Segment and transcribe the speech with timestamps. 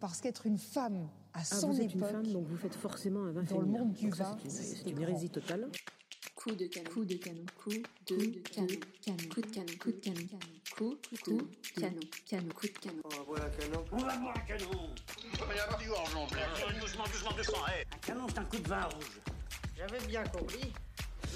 [0.00, 2.74] parce qu'être une femme à Ah, son vous êtes une époque, femme, donc vous faites
[2.74, 5.68] forcément un vin dans le monde du vin, c'est une- hérésie totale.
[6.34, 6.90] Coup de canon.
[6.90, 7.44] Coup de canon.
[7.62, 8.66] Coup de canon.
[9.02, 9.28] Canon.
[9.28, 9.72] Coup de canon.
[9.78, 10.26] Coup de canon.
[10.74, 12.00] Coup coup de canon.
[12.26, 12.48] Canon.
[12.54, 13.02] Coup de canon.
[13.04, 13.84] On va boire un canon.
[13.92, 14.88] On va boire un canon
[15.34, 15.88] Il va y avoir du hé
[17.92, 19.20] Un canon, c'est un coup de vin rouge.
[19.76, 20.72] J'avais bien compris.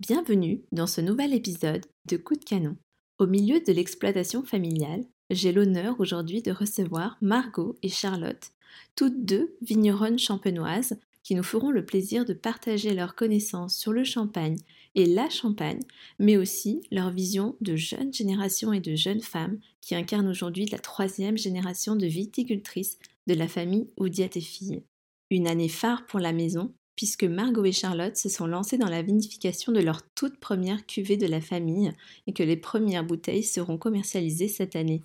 [0.00, 2.74] Bienvenue dans ce nouvel épisode de Coup de canon.
[3.18, 8.50] Au milieu de l'exploitation familiale, j'ai l'honneur aujourd'hui de recevoir Margot et Charlotte,
[8.96, 14.02] toutes deux vigneronnes champenoises qui nous feront le plaisir de partager leurs connaissances sur le
[14.02, 14.56] champagne
[14.94, 15.82] et la champagne,
[16.18, 20.78] mais aussi leur vision de jeunes générations et de jeunes femmes qui incarnent aujourd'hui la
[20.78, 24.82] troisième génération de viticultrices de la famille Oudiat et.
[25.28, 29.00] Une année phare pour la maison, puisque Margot et Charlotte se sont lancées dans la
[29.00, 31.90] vinification de leur toute première cuvée de la famille
[32.26, 35.02] et que les premières bouteilles seront commercialisées cette année.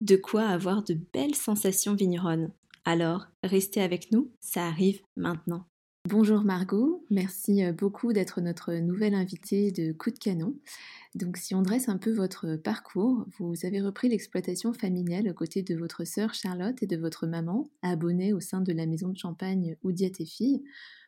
[0.00, 2.50] De quoi avoir de belles sensations vigneronnes.
[2.86, 5.66] Alors, restez avec nous, ça arrive maintenant.
[6.08, 10.54] Bonjour Margot, merci euh, beaucoup d'être notre nouvelle invitée de Coup de Canon.
[11.14, 15.62] Donc si on dresse un peu votre parcours, vous avez repris l'exploitation familiale aux côtés
[15.62, 19.18] de votre sœur Charlotte et de votre maman, abonnée au sein de la maison de
[19.18, 20.64] champagne Oudiat et Filles.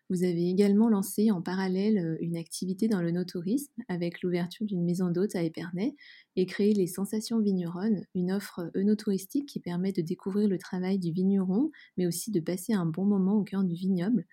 [0.09, 4.85] Vous avez également lancé en parallèle euh, une activité dans le no-tourisme avec l'ouverture d'une
[4.85, 5.97] maison d'hôtes à Épernay
[6.37, 11.11] et créé les Sensations Vigneronnes, une offre œnotouristique qui permet de découvrir le travail du
[11.11, 14.27] vigneron, mais aussi de passer un bon moment au cœur du vignoble.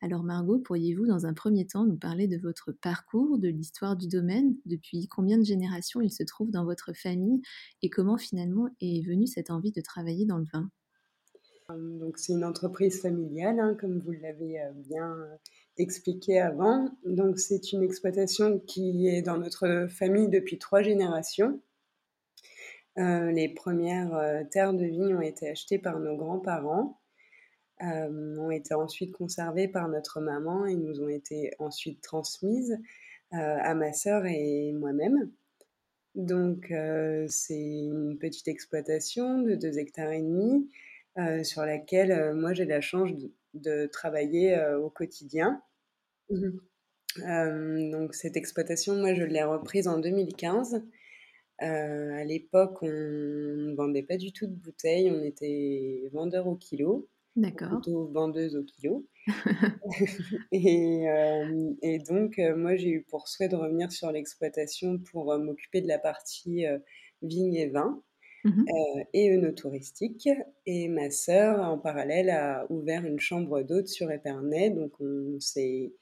[0.00, 4.08] Alors Margot, pourriez-vous dans un premier temps nous parler de votre parcours, de l'histoire du
[4.08, 7.42] domaine, depuis combien de générations il se trouve dans votre famille
[7.82, 10.70] et comment finalement est venue cette envie de travailler dans le vin?
[11.76, 15.36] Donc c'est une entreprise familiale, hein, comme vous l'avez euh, bien euh,
[15.76, 16.90] expliqué avant.
[17.04, 21.60] Donc c'est une exploitation qui est dans notre famille depuis trois générations.
[22.96, 26.98] Euh, les premières terres de vigne ont été achetées par nos grands-parents,
[27.80, 32.76] ont été ensuite conservées par notre maman et nous ont été ensuite transmises
[33.30, 35.30] à ma sœur et moi-même.
[36.16, 36.72] Donc
[37.28, 40.68] c'est une petite exploitation de 2 hectares et demi
[41.44, 45.62] sur laquelle euh, moi j'ai la chance de, de travailler euh, au quotidien.
[46.30, 50.82] Euh, donc cette exploitation, moi je l'ai reprise en 2015.
[51.60, 56.54] Euh, à l'époque, on ne vendait pas du tout de bouteilles, on était vendeur au
[56.54, 57.80] kilo, D'accord.
[57.80, 59.08] plutôt vendeuse au kilo.
[60.52, 65.32] et, euh, et donc, euh, moi j'ai eu pour souhait de revenir sur l'exploitation pour
[65.32, 66.78] euh, m'occuper de la partie euh,
[67.22, 68.00] vigne et vin
[68.48, 68.66] Mhm.
[68.68, 70.28] euh, et œnotouristique.
[70.66, 74.70] Et ma sœur, en parallèle, a ouvert une chambre d'hôtes sur Épernay.
[74.70, 75.92] Donc, on, c'est,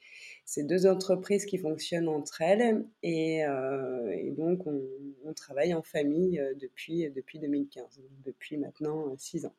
[0.57, 2.85] deux entreprises qui fonctionnent entre elles.
[3.03, 4.81] Et, euh, et donc, on,
[5.25, 9.55] on travaille en famille euh, depuis, depuis 2015, donc depuis maintenant euh, six ans.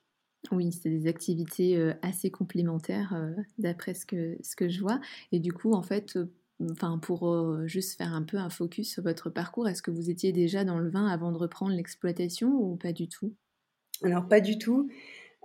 [0.53, 5.01] Oui, c'est des activités euh, assez complémentaires euh, d'après ce que, ce que je vois.
[5.33, 8.93] Et du coup, en fait, euh, enfin, pour euh, juste faire un peu un focus
[8.93, 12.49] sur votre parcours, est-ce que vous étiez déjà dans le vin avant de reprendre l'exploitation
[12.49, 13.35] ou pas du tout?
[14.03, 14.89] Alors, pas du tout.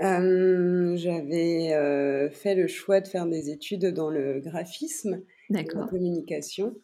[0.01, 5.63] Euh, j'avais euh, fait le choix de faire des études dans le graphisme et la
[5.63, 6.75] communication.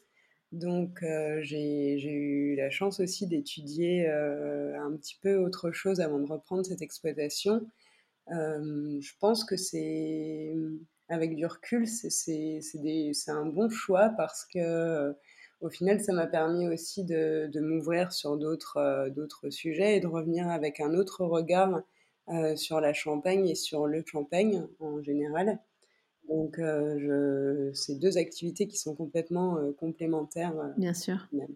[0.52, 1.04] Donc,
[1.42, 6.82] j'ai eu la chance aussi d'étudier un petit peu autre chose avant de reprendre cette
[6.82, 7.68] exploitation.
[8.28, 10.56] Je pense que c'est,
[11.10, 12.62] avec du recul, c'est
[13.28, 15.14] un bon choix parce que, euh,
[15.62, 20.00] au final, ça m'a permis aussi de, de m'ouvrir sur d'autres euh, d'autres sujets et
[20.00, 21.82] de revenir avec un autre regard
[22.30, 25.60] euh, sur la Champagne et sur le Champagne en général.
[26.30, 30.54] Donc, euh, c'est deux activités qui sont complètement complémentaires.
[30.78, 31.28] Bien sûr.
[31.32, 31.56] même.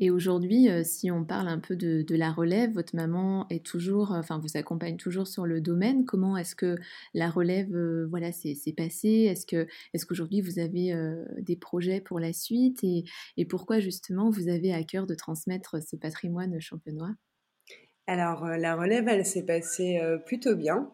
[0.00, 4.12] Et aujourd'hui, euh, si on parle un peu de, la relève, votre maman est toujours,
[4.12, 6.04] euh, enfin, vous accompagne toujours sur le domaine.
[6.04, 6.76] Comment est-ce que
[7.14, 9.26] la relève, euh, voilà, s'est passée?
[9.28, 10.94] Est-ce que, est-ce qu'aujourd'hui vous avez
[11.38, 12.84] des projets pour la suite?
[12.84, 13.04] Et,
[13.36, 17.14] et pourquoi justement vous avez à cœur de transmettre ce patrimoine champenois?
[18.06, 20.90] Alors, la relève, elle s'est passée plutôt bien.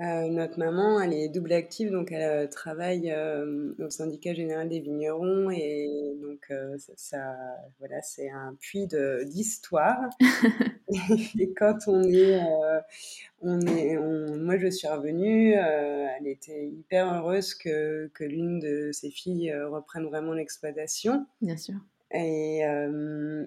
[0.00, 4.68] Euh, notre maman, elle est double active, donc elle euh, travaille euh, au syndicat général
[4.68, 7.36] des vignerons et donc ça, ça-
[7.78, 10.00] voilà, c'est un puits de- d'histoire.
[11.38, 12.40] et quand on est,
[13.40, 19.10] on est moi je suis revenue, elle était hyper heureuse que que l'une de ses
[19.10, 21.26] filles, reprenne vraiment l'exploitation.
[21.40, 21.76] Bien sûr.
[22.12, 22.60] Et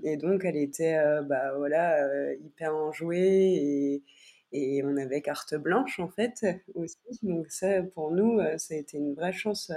[0.03, 4.03] et donc elle était, bah, voilà, hyper enjouée
[4.51, 6.97] et on avait carte blanche en fait aussi.
[7.23, 9.71] Donc ça pour nous, ça a été une vraie chance,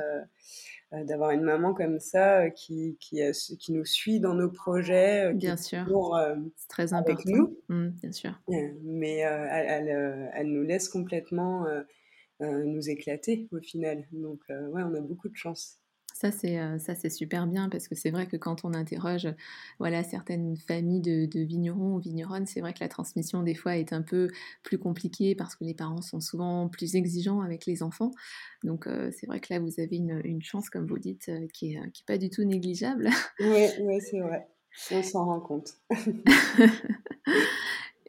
[0.92, 3.20] d'avoir une maman comme ça, qui qui
[3.58, 5.84] qui nous suit dans nos projets, Bien sûr.
[6.56, 7.32] C'est très avec important.
[7.36, 7.58] nous.
[7.68, 8.40] Mmh, bien sûr.
[8.82, 11.66] mais elle elle, elle nous laisse complètement,
[12.40, 14.06] nous éclater au final.
[14.12, 15.80] Donc ouais, on a beaucoup de chance.
[16.20, 19.26] Ça c'est, ça c'est super bien parce que c'est vrai que quand on interroge,
[19.78, 23.78] voilà, certaines familles de de vignerons ou vigneronnes, c'est vrai que la transmission des fois
[23.78, 24.28] est un peu
[24.62, 28.10] plus compliquée parce que les parents sont souvent plus exigeants avec les enfants.
[28.64, 31.90] Donc c'est vrai que là vous avez une une chance comme vous dites, qui est
[31.92, 33.08] qui est pas du tout négligeable.
[33.38, 34.46] Ouais, ouais, c'est vrai.
[34.90, 35.70] On s'en rend compte.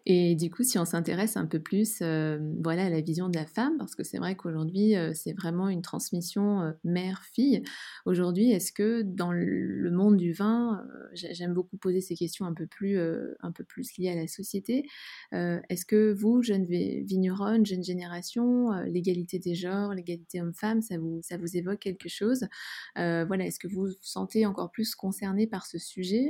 [0.06, 3.46] Et du coup, si on s'intéresse un peu plus, voilà, à la vision de la
[3.46, 7.64] femme, parce que c'est vrai qu'aujourd'hui, c'est vraiment une transmission mère-fille.
[8.06, 10.84] Aujourd'hui, est-ce que dans le monde du vin,
[11.14, 13.00] j'aime beaucoup poser ces questions un peu plus,
[13.42, 14.86] un peu plus liées à la société.
[15.32, 21.38] est-ce que vous, jeune vigneronne, jeune génération, l'égalité des genres, l'égalité homme-femme, ça vous, ça
[21.38, 22.48] vous évoque quelque chose?
[22.96, 26.30] Voilà, est-ce que vous vous sentez encore plus concerné par ce sujet?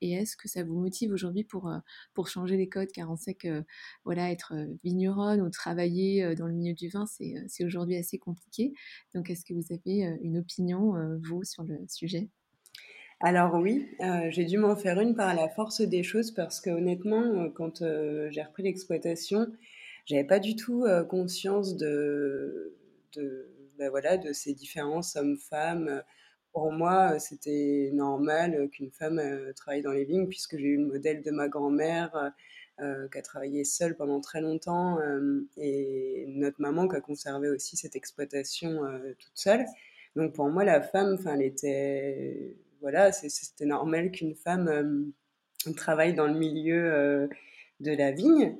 [0.00, 1.70] Et est-ce que ça vous motive aujourd'hui pour,
[2.14, 3.64] pour changer les car on sait que
[4.04, 4.54] voilà, être
[4.84, 8.72] vigneronne ou travailler dans le milieu du vin, c'est aujourd'hui assez compliqué.
[9.14, 12.28] Donc, est-ce que vous avez une opinion, vous, sur le sujet?
[13.20, 13.88] Alors oui,
[14.28, 17.82] j'ai dû m'en faire une par la force des choses parce que honnêtement, quand
[18.30, 19.48] j'ai repris l'exploitation,
[20.06, 22.76] j'avais pas du tout conscience de,
[23.16, 26.02] de, bah voilà, de ces différences hommes-femmes.
[26.52, 29.20] Pour moi, c'était normal qu'une femme
[29.56, 32.32] travaille dans les vignes puisque j'ai eu le modèle de ma grand-mère
[32.80, 37.48] euh, qui a travaillé seule pendant très longtemps, euh, et notre maman qui a conservé
[37.48, 39.64] aussi cette exploitation euh, toute seule.
[40.14, 45.12] Donc pour moi, la femme, enfin, elle était, voilà, c'était normal qu'une femme
[45.76, 47.28] travaille dans le milieu
[47.80, 48.56] de la vigne.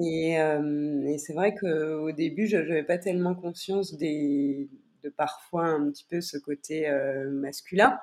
[0.00, 0.36] Et,
[1.18, 4.68] c'est vrai qu'au début, je n'avais pas tellement conscience de
[5.16, 6.90] parfois un petit peu ce côté
[7.30, 7.98] masculin.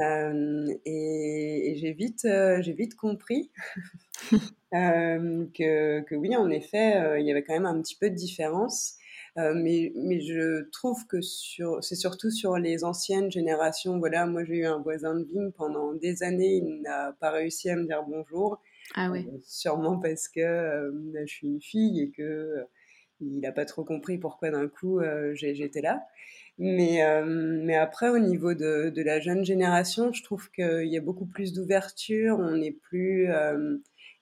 [0.00, 2.26] Et, et j'ai vite,
[2.60, 3.50] j'ai vite compris
[4.72, 8.94] que, que, oui, en effet, il y avait quand même un petit peu de différence.
[9.36, 13.98] mais, mais je trouve que sur, c'est surtout sur les anciennes générations.
[13.98, 17.70] Voilà, moi j'ai eu un voisin de vigne pendant des années, il n'a pas réussi
[17.70, 18.60] à me dire bonjour.
[18.96, 19.24] Ah ouais.
[19.44, 22.66] sûrement parce que je suis une fille et que
[23.20, 25.00] il n'a pas trop compris pourquoi d'un coup
[25.34, 26.02] j'étais là.
[26.62, 31.00] Mais, mais après, au niveau de, de, la jeune génération, je trouve qu'il y a
[31.00, 33.28] beaucoup plus d'ouverture, on n'est plus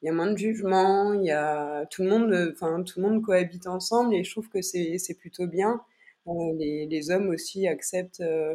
[0.03, 2.55] il y a moins de jugement, y a tout le monde,
[2.85, 5.81] tout le monde cohabite ensemble et je trouve que c'est plutôt bien.
[6.29, 8.55] Euh, les, les, hommes aussi acceptent euh,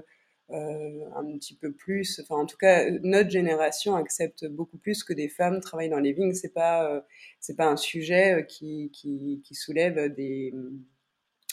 [0.51, 5.13] euh, un petit peu plus, enfin en tout cas notre génération accepte beaucoup plus que
[5.13, 6.33] des femmes travaillent dans les vignes.
[6.33, 7.05] C'est pas
[7.39, 10.53] c'est pas un sujet qui, qui, qui soulève des,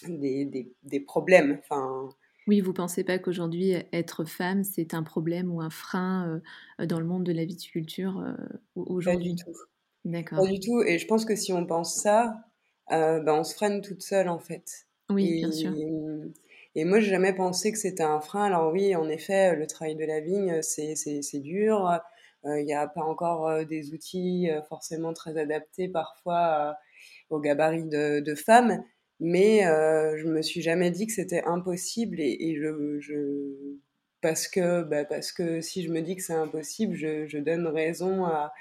[0.09, 1.59] des, des, des problèmes.
[1.61, 2.11] Enfin
[2.51, 6.43] oui, vous pensez pas qu'aujourd'hui être femme c'est un problème ou un frein
[6.79, 8.23] dans le monde de la viticulture
[8.75, 9.57] aujourd'hui Pas du tout.
[10.31, 10.83] Pas du tout.
[10.83, 12.45] Et je pense que si on pense ça,
[12.93, 14.87] euh, ben on se freine toute seule en fait.
[15.09, 15.73] Oui, bien sûr.
[16.77, 18.45] Et moi, j'ai jamais pensé que c'était un frein.
[18.45, 21.89] Alors oui, en effet, le travail de la vigne, c'est dur.
[22.45, 26.75] Euh, il n'y a pas encore euh, des outils forcément très adaptés parfois
[27.29, 28.83] au gabarit de, de femmes.
[29.21, 32.21] Mais je me suis jamais dit que c'était impossible.
[32.21, 33.79] Et, et je,
[34.21, 38.25] parce que, bah, parce que si je me dis que c'est impossible, je, donne raison
[38.25, 38.53] à,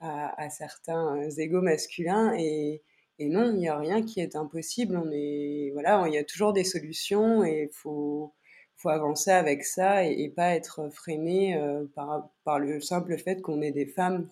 [0.00, 2.82] à, certains euh, égaux masculins et,
[3.18, 4.96] et non, il n'y a rien qui est impossible.
[4.96, 8.32] On est, voilà, il y a toujours des solutions et faut,
[8.76, 13.60] faut avancer avec ça et, pas être freiné euh, par, par le simple fait qu'on
[13.60, 14.28] est des femmes.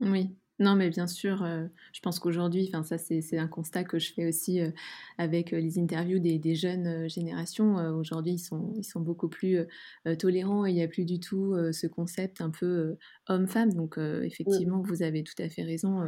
[0.00, 4.14] Oui, non, mais bien sûr, euh, je pense qu'aujourd'hui, ça c'est un constat que je
[4.14, 4.70] fais aussi euh,
[5.18, 7.76] avec euh, les interviews des, des jeunes générations.
[7.94, 9.58] Aujourd'hui, ils sont, ils sont beaucoup plus
[10.18, 12.96] tolérants et il n'y a plus du tout ce concept un peu
[13.28, 13.74] homme-femme.
[13.74, 16.04] Donc effectivement, vous avez tout à fait raison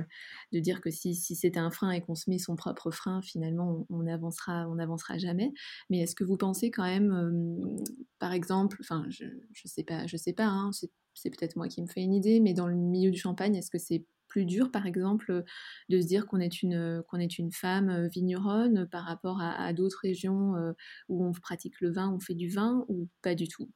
[0.53, 3.21] de dire que si, si c'est un frein et qu'on se met son propre frein,
[3.23, 5.53] finalement, on n'avancera on avancera jamais.
[5.91, 7.59] Mais est-ce que vous pensez quand même,
[8.19, 9.31] par exemple, enfin je ne
[9.65, 10.71] sais pas, je sais pas, hein,
[11.15, 13.71] c'est peut-être moi qui me fais une idée, mais dans le milieu du champagne, est-ce
[13.71, 15.45] que c'est plus dur, par exemple,
[15.89, 20.01] de se dire qu'on est une, qu'on est une femme vigneronne par rapport à, d'autres
[20.03, 20.55] régions
[21.09, 23.69] où on pratique le vin, on fait du vin, ou pas du tout?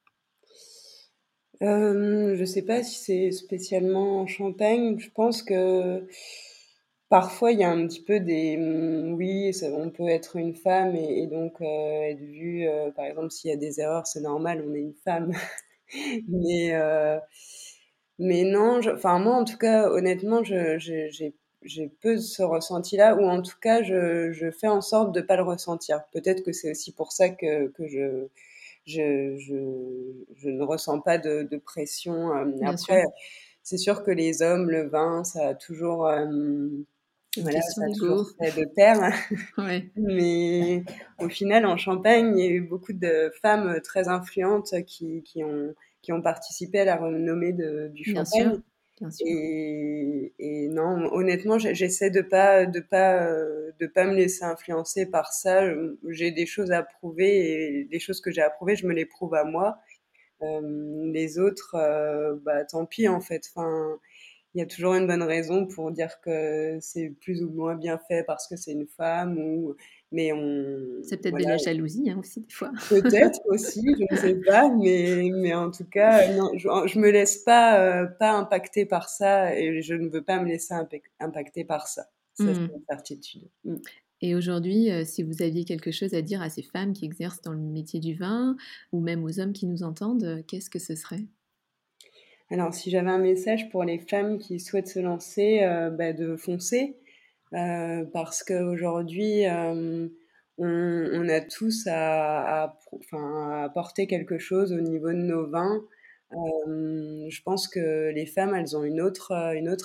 [1.63, 4.99] Euh, je sais pas si c'est spécialement en Champagne.
[4.99, 6.07] Je pense que
[7.09, 10.97] parfois il y a un petit peu des mmh, oui, on peut être une femme
[10.97, 12.67] et donc être vue,
[12.97, 15.33] par exemple, s'il y a des erreurs, c'est normal, on est une femme.
[16.29, 16.73] Mais
[18.23, 23.57] mais non, enfin moi, en tout cas, honnêtement, j'ai peu ce ressenti-là ou en tout
[23.61, 26.03] cas, je je fais en sorte de pas le ressentir.
[26.13, 28.29] Peut-être que c'est aussi pour ça que que je
[28.87, 29.57] je je
[30.37, 32.63] je ne ressens pas de de pression, sûr.
[32.65, 33.03] après,
[33.63, 36.85] c'est sûr que les hommes, le vin, ça a toujours, Une
[37.37, 38.97] voilà, ça a toujours fait de pair.
[39.59, 39.91] Ouais.
[39.97, 40.85] Mais
[41.19, 45.45] au final, en Champagne, il y a eu beaucoup de femmes, très influentes qui qui
[45.45, 48.61] ont qui ont participé à la renommée de du Bien sûr, Champagne
[49.01, 49.29] bien sûr.
[49.29, 54.45] et et non, honnêtement, j'e j'essaie de pas de pas, heu, de pas me laisser
[54.45, 55.63] influencer par ça.
[56.11, 59.07] J'ai des choses à prouver et les choses que j'ai à prouver, je me les
[59.07, 59.79] prouve à moi.
[60.41, 63.45] Hem, les autres, heu, bah, tant pis, en fait.
[63.55, 63.99] Enfin,
[64.55, 67.99] il y a toujours une bonne raison pour dire que c'est plus ou moins bien
[68.09, 69.77] fait parce que c'est une femme ou
[70.13, 72.73] mais on C'est peut-être de la jalousie, hein, aussi, des fois.
[72.89, 77.11] Peut-être aussi, je ne sais pas, mais mais en tout cas, non, je je me
[77.11, 80.75] laisse pas, heu, pas impacter par ça et je ne veux pas me laisser
[81.21, 82.03] impacter par ça.
[82.35, 82.73] Ça, c'est Mmh.
[82.75, 83.49] une certitude.
[83.65, 83.77] Mmh.
[84.23, 87.43] Et aujourd'hui, heu, si vous aviez quelque chose à dire à ces femmes qui exercent
[87.43, 88.57] dans le métier du vin
[88.93, 91.27] ou même aux hommes qui nous entendent, qu'est-ce que ce serait?
[92.51, 95.61] Alors si j'avais un message pour les femmes qui souhaitent se lancer,
[95.97, 96.97] bah, de foncer,
[97.55, 100.11] heu, parce qu'aujourd'hui, hem,
[100.59, 102.77] on a tous à
[103.13, 105.83] à apporter quelque chose au niveau de nos vins.
[106.33, 109.33] Hem, je pense que les femmes, elles ont une autre,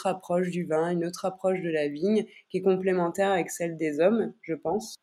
[0.05, 3.99] approche du vin, une autre approche de la vigne qui est complémentaire avec celle des
[3.99, 4.95] hommes, je pense.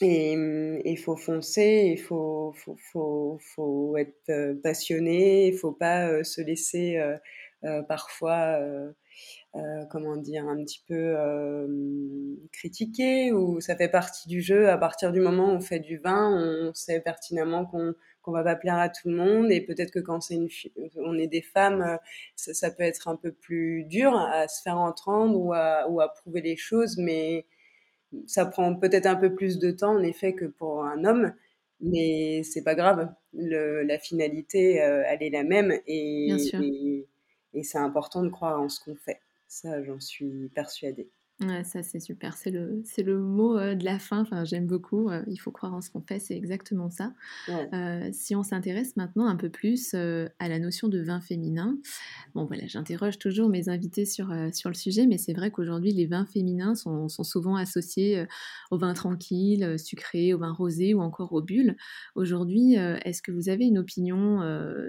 [0.00, 2.54] Et il faut foncer, il faut
[3.96, 7.00] être, passionné, il faut pas, se laisser,
[7.88, 8.58] parfois,
[9.56, 10.46] heu, comment dire?
[10.48, 14.68] Un petit peu, hem, critiquer ou ça fait partie du jeu.
[14.70, 16.30] À partir du moment où on fait du vin,
[16.70, 19.98] on sait pertinemment qu'on qu'on va pas plaire à tout le monde et peut-être que
[19.98, 20.48] quand c'est une
[20.96, 21.98] on est des femmes, heu,
[22.36, 26.00] ça ça peut être un peu plus dur à se faire entendre ou à ou
[26.00, 27.46] à prouver les choses, mais
[28.26, 31.34] ça prend peut-être un peu plus de temps en effet que pour un homme,
[31.80, 33.12] mais c'est pas grave.
[33.34, 35.72] Le la finalité, heu, elle est la même
[36.24, 36.64] Bien sûr.
[36.66, 37.08] et
[37.54, 39.20] et c'est important de croire en ce qu'on fait.
[39.48, 41.10] Ça, j'en suis persuadée.
[41.42, 42.36] Ouais, ça, c'est super.
[42.36, 44.20] C'est le c'est le mot, heu, de la fin.
[44.20, 47.14] Enfin, j'aime beaucoup, heu, il faut croire en ce qu'on fait, c'est exactement ça.
[47.46, 47.72] Ouais.
[47.74, 51.78] Heu, si on s'intéresse maintenant un peu plus, à la notion de vin féminin.
[52.34, 56.06] Bon, voilà, j'interroge toujours mes invités sur, sur le sujet, mais c'est vrai qu'aujourd'hui, les
[56.06, 58.26] vins féminins sont sont souvent associés,
[58.70, 61.76] aux vins tranquilles, sucrés, aux vins rosés ou encore aux bulles.
[62.14, 64.40] Aujourd'hui, est-ce que vous avez une opinion,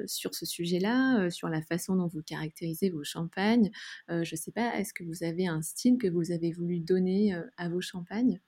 [0.07, 3.72] sur ce sujet-là, sur la façon dont vous caractérisez vos champagnes?
[4.10, 7.50] Je sais pas, est-ce que vous avez un style que vous avez voulu donner, heu,
[7.57, 8.41] à vos champagnes?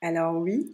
[0.00, 0.70] Alors oui,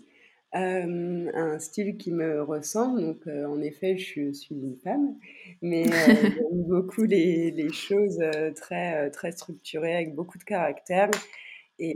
[0.52, 5.18] hem, un style qui me ressemble donc heu, en effet, je suis une femme,
[5.62, 5.86] mais
[6.34, 8.18] j'aime beaucoup les les choses,
[8.56, 11.10] très, très structurées avec beaucoup de caractère
[11.78, 11.94] et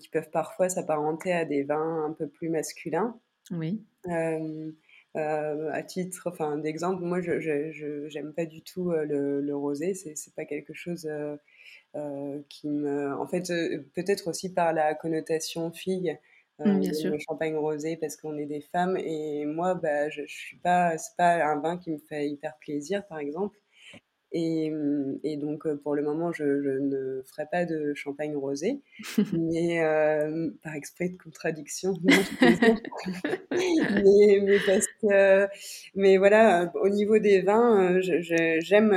[0.00, 3.20] qui peuvent parfois s'apparenter à des vins un peu plus masculins.
[3.50, 3.86] Oui.
[5.16, 7.40] À titre enfin d'exemple, moi je
[8.08, 11.08] j'aime pas du tout, le le rosé, c'est c'est pas quelque chose,
[12.48, 16.18] qui me en fait, heu, peut-être aussi par la connotation fille,
[16.60, 17.12] heu, Mmh, bien sûr.
[17.12, 20.98] le champagne rosé parce qu'on est des femmes et moi, bah, je je suis pas
[20.98, 23.58] c'est pas un vin qui me fait hyper plaisir, par exemple
[24.34, 28.36] et mmh et donc heu, pour le moment, je je ne ferai pas de champagne
[28.36, 28.80] rosé,
[29.32, 32.24] mais hem, par esprit de contradiction, non.
[34.04, 35.48] Mais mais parce que
[35.94, 38.92] mais voilà, heu, au niveau des vins, j'aime,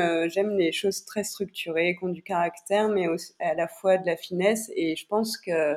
[0.58, 3.08] les choses très structurées, qui ont du caractère, mais
[3.40, 5.76] à la fois de la finesse et je pense que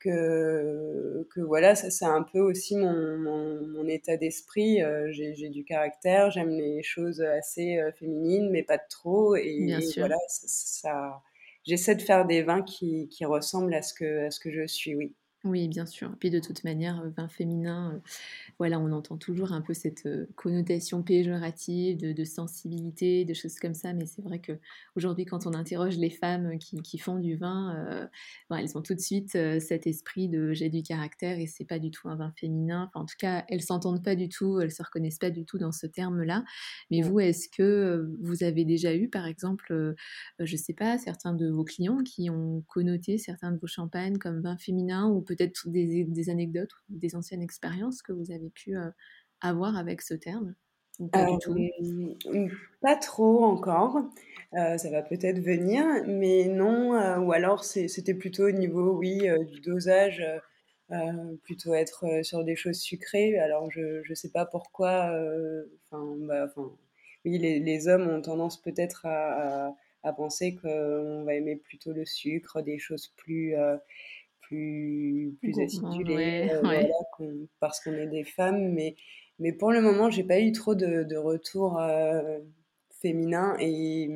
[0.00, 5.34] que que voilà, ça c'est un peu aussi mon mon mon état d'esprit, heu, j'ai
[5.34, 9.92] j'ai du caractère, j'aime les choses, assez, heu, féminines, mais pas trop et Bien et
[9.92, 10.08] sûr.
[10.08, 11.22] voilà, ç ça
[11.64, 14.66] j'essaie de faire des vins qui qui ressemblent à ce que à ce que je
[14.66, 15.14] suis, oui.
[15.44, 16.14] Oui, bien sûr.
[16.20, 18.02] Puis de toute manière, heu, vin féminin, heu,
[18.58, 23.56] voilà, on entend toujours un peu cette, heu, connotation péjorative de de sensibilité, de choses
[23.60, 27.36] comme ça, mais c'est vrai qu'aujourd'hui, quand on interroge les femmes qui qui font du
[27.36, 28.08] vin,
[28.50, 31.90] elles ont tout de suite, cet esprit de: «J'ai du caractère» et c'est pas du
[31.92, 32.88] tout un vin féminin.
[32.90, 35.58] Enfin, en tout cas, elles s'entendent pas du tout, elles se reconnaissent pas du tout
[35.58, 36.44] dans ce terme-là.
[36.90, 37.10] Mais Ouais.
[37.10, 39.94] vous, est-ce que, vous avez déjà eu, par exemple,
[40.40, 44.40] je sais pas, certains de vos clients qui ont connoté certains de vos champagnes comme
[44.42, 48.92] vins féminins ou peut-être des anecdotes des anciennes expériences que vous avez pu, heu,
[49.40, 50.54] avoir avec ce terme?
[51.12, 51.54] Pas du tout
[52.26, 52.48] Euh,
[52.82, 53.96] pas trop encore.
[54.54, 56.94] Euh, ça va peut-être venir, mais non.
[56.94, 60.38] euh, ou alors c'était plutôt au niveau, oui, euh, du dosage, euh,
[60.92, 63.38] euh, plutôt être euh, sur des choses sucrées.
[63.38, 65.10] Alors je je sais pas pourquoi.
[65.12, 66.46] euh, Enfin, bah,
[67.24, 69.74] oui, les, hommes ont tendance peut-être à,
[70.16, 73.76] penser qu'on va aimer plutôt le sucre, des choses plus euh,
[74.50, 76.86] plus plus ouais, euh, ouais.
[76.88, 78.96] voilà, qu'on- parce qu'on est des femmes, mais
[79.38, 82.40] mais pour le moment, j'ai pas eu trop de, de retours euh,
[83.00, 84.10] féminins et,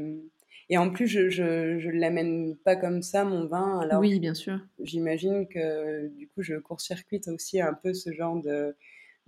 [0.70, 3.80] et en plus, je, je, je l'amène pas comme ça, mon vin.
[3.80, 4.60] Alors, Oui, bien sûr.
[4.80, 8.76] j'imagine que du coup, je court-circuite aussi un peu ce genre de,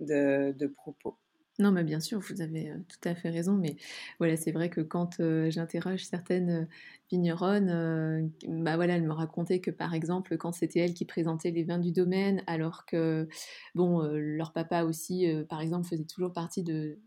[0.01, 1.17] de, de propos.
[1.59, 3.53] Non, mais bien sûr, vous avez tout à fait raison.
[3.55, 3.77] Mais
[4.19, 5.17] voilà, c'est vrai que quand
[5.49, 6.67] j'interroge certaines
[7.09, 11.63] vigneronnes, bah voilà, elles me racontaient que par exemple, quand c'était elles qui présentaient les
[11.63, 13.27] vins du domaine, alors que
[13.73, 16.99] bon, leur papa aussi, par exemple, faisait toujours partie de,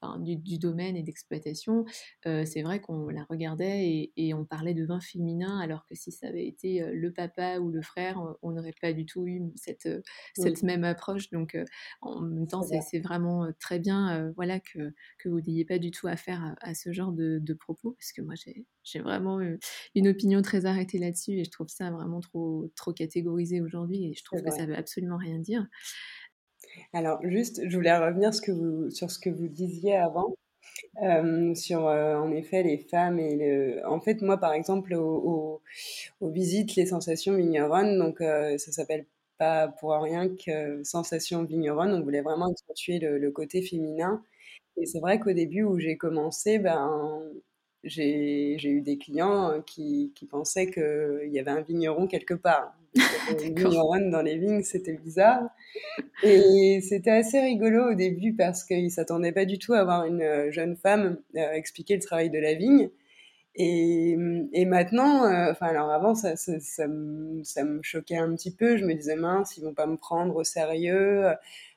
[0.00, 1.84] enfin, du, du domaine et d'exploitation,
[2.26, 5.94] euh, c'est vrai qu'on la regardait et, et on parlait de vin féminin, alors que
[5.94, 9.26] si ça avait été euh, le papa ou le frère, on- n'aurait pas du tout
[9.26, 10.00] eu cette, euh,
[10.62, 11.30] même approche.
[11.30, 11.56] Donc,
[12.00, 12.82] en même temps, C'est c'est vrai.
[12.82, 16.74] c'est vraiment très bien voilà, que, que vous n'ayez pas du tout affaire à, à
[16.74, 18.34] ce genre de, de propos, parce que moi,
[18.82, 19.40] j'ai vraiment
[19.94, 24.14] une opinion très arrêtée là-dessus et je trouve ça vraiment trop, trop catégorisé aujourd'hui et
[24.14, 25.66] je trouve que ça veut absolument rien dire.
[26.92, 30.34] Alors, juste, je voulais revenir sur ce que vous disiez avant.
[31.02, 35.62] Euh, sur euh, en effet les femmes et en fait moi par exemple au, au-
[36.20, 39.06] aux visites les sensations vigneronnes donc euh, ça s'appelle
[39.38, 44.24] pas pour rien que sensations vigneronnes on voulait vraiment accentuer le, côté féminin
[44.76, 47.22] et c'est vrai qu'au début où j'ai commencé ben
[47.84, 52.74] j'ai eu des clients qui, qui pensaient qu'il y avait un vigneron quelque part
[53.40, 55.42] Vigneronne dans les vignes c'était bizarre
[56.22, 60.22] et c'était assez rigolo au début parce qu'ils s'attendaient pas du tout à voir une
[60.22, 62.90] euh, jeune femme euh, expliquer le travail de la vigne.
[63.58, 64.16] Et,
[64.52, 68.54] et maintenant, euh, enfin alors avant ça, ça, ça me, ça me choquait un petit
[68.54, 68.76] peu.
[68.76, 71.26] Je me disais mince, ils vont pas me prendre au sérieux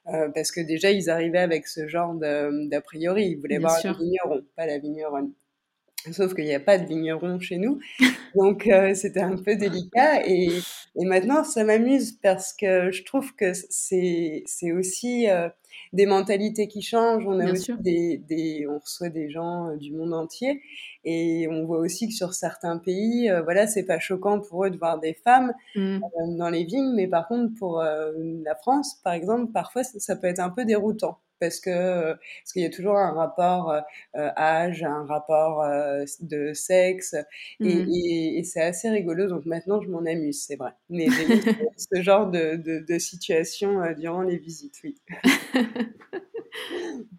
[0.08, 3.28] euh, parce que déjà ils arrivaient avec ce genre d'a priori.
[3.30, 3.92] Ils voulaient Bien voir sûr.
[3.94, 5.32] le vigneron, pas la vigneronne.
[6.12, 7.80] Sauf qu'il n'y a pas de vigneron chez nous.
[8.36, 10.48] Donc euh, c'était un peu délicat et,
[10.96, 15.50] et maintenant ça m'amuse parce que je trouve que c'est c'est aussi euh,
[15.92, 17.26] des mentalités qui changent.
[17.28, 20.62] On a Bien aussi des, des on reçoit des gens euh, du monde entier
[21.04, 24.78] et on voit aussi que sur certains pays, voilà, c'est pas choquant pour eux de
[24.78, 25.98] voir des femmes Mm.
[25.98, 30.16] euh, dans les vignes, mais par contre pour la France, par exemple, parfois ça, ça
[30.16, 33.72] peut être un peu déroutant parce que euh, parce qu'il y a toujours un rapport
[33.72, 33.82] euh,
[34.16, 37.16] euh, âge, un rapport euh, de sexe
[37.64, 37.90] et, Mm.
[37.90, 39.28] et- et c'est assez rigolo.
[39.28, 40.72] Donc maintenant je m'en amuse, c'est vrai.
[40.90, 41.24] Mais ce,
[41.78, 44.96] ce genre de, de, de situation euh, durant les visites, oui.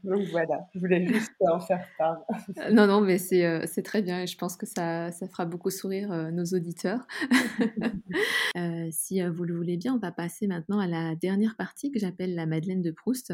[0.05, 2.25] Donc voilà, je voulais juste en faire part.
[2.59, 5.29] Euh, Non, non, mais c'est euh, c'est très bien et je pense que ça, ça
[5.29, 7.07] fera beaucoup sourire euh, nos auditeurs.
[8.57, 12.01] Euh, si vous le voulez bien, on va passer maintenant à la dernière partie que
[12.01, 13.33] j'appelle la Madeleine de Proust.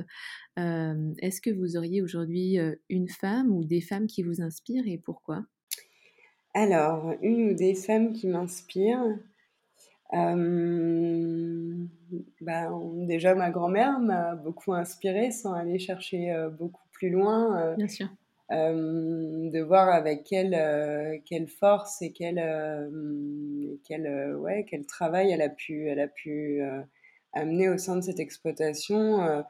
[0.59, 2.59] Est-ce que vous auriez aujourd'hui
[2.90, 5.46] une femme ou des femmes qui vous inspirent et pourquoi?
[6.52, 9.18] Alors, une ou des femmes qui m'inspirent?
[10.14, 11.87] Euh,
[12.40, 17.61] ben, déjà, ma grand-mère m'a beaucoup inspirée sans aller chercher euh, beaucoup plus loin.
[17.61, 18.09] euh, Bien sûr.
[18.51, 22.38] de voir avec quelle, quelle force et quel,
[23.85, 26.61] quel, ouais, quel travail elle a pu, elle a pu
[27.33, 29.45] amener au sein de cette exploitation.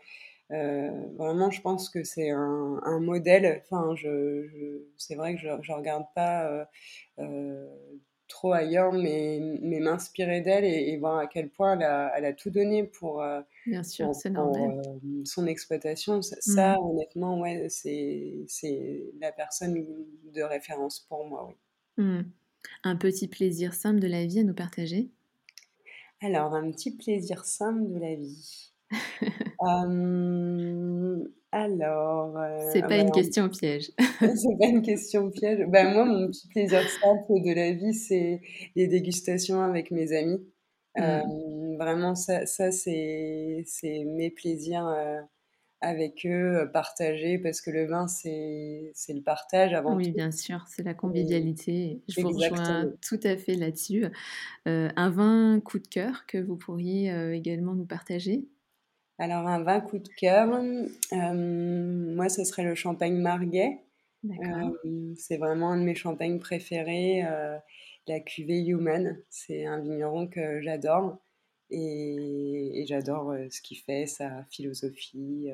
[0.51, 3.63] Vraiment, je pense que c'est un, un modèle.
[3.65, 6.69] Enfin, je, je- c'est vrai que je ne regarde pas
[8.29, 12.25] trop ailleurs, mais, mais m'inspirer d'elle et, et voir à quel point elle a, elle
[12.25, 14.81] a tout donné pour, euh, Bien sûr, pour, c'est pour, normal.
[14.87, 16.23] euh, son exploitation.
[16.23, 18.47] Ça, ça, honnêtement, ouais, c'est,
[19.21, 19.75] la personne
[20.35, 21.55] de référence pour moi, oui.
[21.99, 22.23] Hmm.
[22.85, 25.11] Un petit plaisir simple de la vie à nous partager?
[26.21, 28.73] Alors, un petit plaisir simple de la vie.
[29.63, 31.25] Euh,
[31.63, 33.91] alors, euh, C'est ah pas bah, une question piège.
[34.21, 35.67] c'est pas une question piège.
[35.69, 38.41] Ben, moi, mon petit plaisir simple de la vie, c'est
[38.77, 40.47] les dégustations avec mes amis.
[40.99, 41.77] Euh, Hmm.
[41.79, 45.21] vraiment, ça, ça c'est, c'est mes plaisirs euh,
[45.83, 50.17] avec eux, euh, partagés, parce que le vin, c'est, c'est le partage avant Oui, tout.
[50.17, 52.03] bien sûr, c'est la convivialité.
[52.09, 54.07] Je vous rejoins tout à fait là-dessus.
[54.67, 58.49] Un vin coup de cœur que vous pourriez également nous partager?
[59.19, 63.81] Alors, un vin coup de cœur, euh, moi, ce serait le champagne Marguet.
[64.25, 67.57] Euh, c'est vraiment un de mes champagnes préférés, euh,
[68.07, 69.19] la cuvée Human.
[69.31, 71.19] C'est un vigneron que j'adore
[71.71, 75.49] et, et j'adore ce qu'il fait, sa philosophie.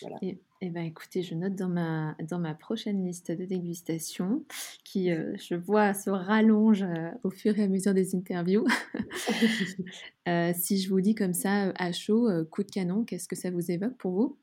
[0.00, 0.18] Voilà.
[0.22, 4.44] Et, et ben écoutez, je note dans ma, dans ma prochaine liste de dégustation
[4.84, 8.66] qui, euh, je vois, se rallonge euh, au fur et à mesure des interviews.
[10.28, 13.52] Euh, si je vous dis comme ça, à chaud, coup de canon, qu'est-ce que ça
[13.52, 14.38] vous évoque pour vous?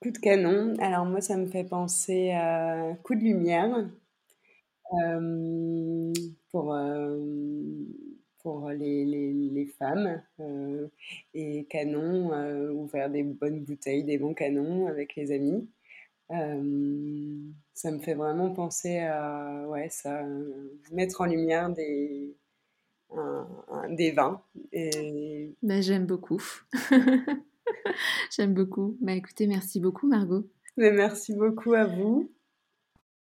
[0.00, 0.74] Coup de canon.
[0.78, 3.90] Alors moi, ça me fait penser à coup de lumière
[6.52, 6.76] pour,
[8.42, 10.88] pour les, les- les femmes euh,
[11.34, 15.68] et canon euh, ou faire des bonnes bouteilles, des bons canons avec les amis.
[16.30, 17.38] Euh,
[17.74, 20.24] ça me fait vraiment penser à ouais, ça,
[20.92, 22.34] mettre en lumière des,
[23.14, 24.42] un- un- des vins.
[24.72, 26.42] Et Ben, J'aime beaucoup.
[28.36, 28.96] J'aime beaucoup.
[29.00, 30.48] Bah écoutez, merci beaucoup Margot.
[30.76, 32.30] mais merci beaucoup à vous.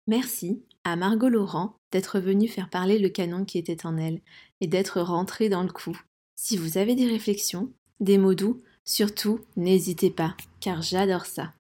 [0.08, 4.22] Merci à Margot Laurent d'être venue faire parler le canon qui était en elle
[4.62, 6.00] et d'être rentrée dans le coup.
[6.36, 11.54] Si vous avez des réflexions, des mots doux, surtout n'hésitez pas, car j'adore ça.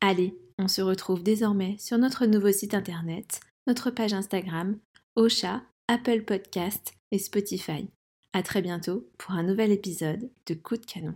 [0.00, 4.78] Allez, on se retrouve désormais sur notre nouveau site internet, notre page Instagram,
[5.16, 7.88] Ocha, Apple Podcast et Spotify.
[8.32, 11.14] À très bientôt pour un nouvel épisode de Coup de canon.